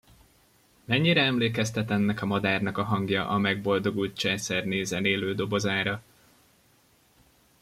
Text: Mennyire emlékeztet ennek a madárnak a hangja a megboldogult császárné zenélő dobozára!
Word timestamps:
Mennyire 0.85 1.21
emlékeztet 1.23 1.91
ennek 1.91 2.21
a 2.21 2.25
madárnak 2.25 2.77
a 2.77 2.83
hangja 2.83 3.27
a 3.27 3.37
megboldogult 3.37 4.17
császárné 4.17 4.83
zenélő 4.83 5.35
dobozára! 5.35 6.03